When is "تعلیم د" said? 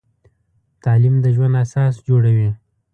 0.83-1.25